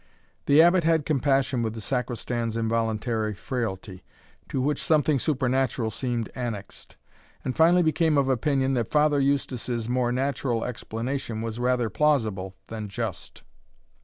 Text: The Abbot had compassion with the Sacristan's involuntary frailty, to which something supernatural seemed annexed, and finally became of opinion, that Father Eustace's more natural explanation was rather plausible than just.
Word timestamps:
The 0.47 0.63
Abbot 0.63 0.83
had 0.83 1.05
compassion 1.05 1.61
with 1.61 1.75
the 1.75 1.79
Sacristan's 1.79 2.57
involuntary 2.57 3.35
frailty, 3.35 4.03
to 4.49 4.59
which 4.59 4.81
something 4.81 5.19
supernatural 5.19 5.91
seemed 5.91 6.31
annexed, 6.33 6.95
and 7.45 7.55
finally 7.55 7.83
became 7.83 8.17
of 8.17 8.27
opinion, 8.27 8.73
that 8.73 8.89
Father 8.89 9.19
Eustace's 9.19 9.87
more 9.87 10.11
natural 10.11 10.65
explanation 10.65 11.43
was 11.43 11.59
rather 11.59 11.87
plausible 11.91 12.55
than 12.65 12.89
just. 12.89 13.43